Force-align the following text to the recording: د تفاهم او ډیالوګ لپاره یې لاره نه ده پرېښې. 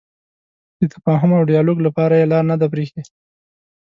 د 0.79 0.81
تفاهم 0.93 1.31
او 1.37 1.43
ډیالوګ 1.51 1.77
لپاره 1.87 2.13
یې 2.19 2.25
لاره 2.31 2.47
نه 2.51 2.55
ده 2.61 2.67
پرېښې. 2.73 3.01